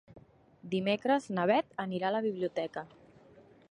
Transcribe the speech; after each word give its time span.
Dimecres 0.71 1.29
na 1.39 1.45
Beth 1.53 1.79
anirà 1.87 2.11
a 2.11 2.15
la 2.19 2.25
biblioteca. 2.29 2.89